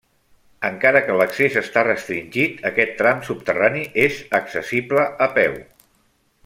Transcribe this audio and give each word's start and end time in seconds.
Encara 0.69 1.01
que 1.09 1.17
l'accés 1.19 1.57
està 1.61 1.83
restringit, 1.89 2.65
aquest 2.71 2.97
tram 3.03 3.21
subterrani 3.29 3.85
és 4.09 4.19
accessible 4.43 5.05
a 5.27 5.33
peu. 5.41 5.61